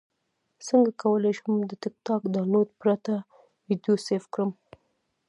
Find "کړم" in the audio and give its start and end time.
4.33-4.51